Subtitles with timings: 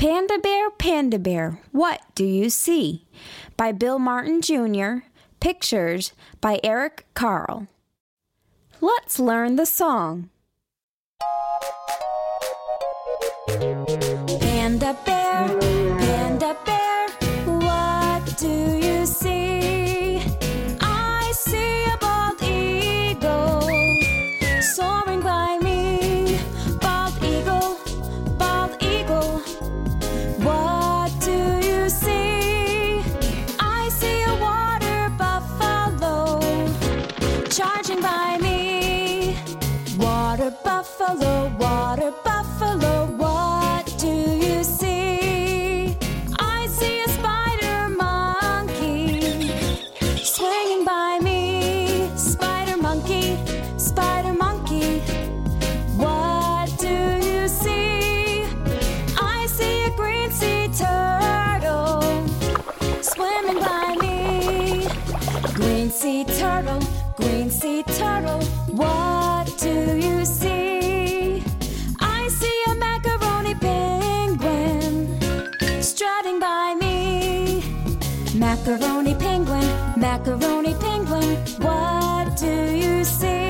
[0.00, 3.04] Panda Bear, Panda Bear, What Do You See?
[3.58, 5.04] by Bill Martin Jr.,
[5.40, 7.68] pictures by Eric Carle.
[8.80, 10.30] Let's learn the song.
[40.98, 45.96] Buffalo, water buffalo, what do you see?
[46.38, 49.52] I see a spider monkey
[50.22, 52.10] swinging by me.
[52.16, 53.38] Spider monkey,
[53.78, 54.98] spider monkey,
[55.96, 56.96] what do
[57.28, 58.44] you see?
[59.16, 62.02] I see a green sea turtle
[63.00, 64.88] swimming by me.
[65.54, 66.82] Green sea turtle,
[67.16, 69.19] green sea turtle, what
[78.50, 79.64] Macaroni penguin,
[79.96, 83.49] macaroni penguin, what do you see?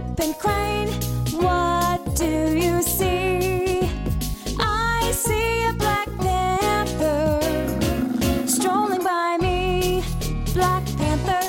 [0.00, 0.88] Whooping crane,
[1.32, 3.88] what do you see?
[4.58, 7.40] I see a black panther
[8.46, 10.02] strolling by me.
[10.54, 11.42] Black panther,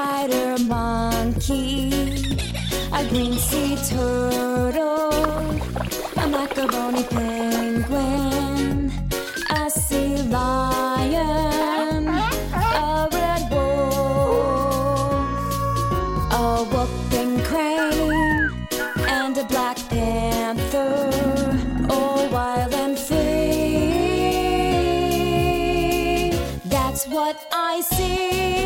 [0.00, 1.92] spider monkey,
[2.90, 5.10] a green sea turtle,
[6.22, 8.90] a macaroni penguin,
[9.50, 14.72] a sea lion, a red wolf,
[16.32, 18.66] a whooping crane,
[19.18, 20.96] and a black panther,
[21.90, 23.20] all wild and free.
[26.74, 28.59] That's what I see.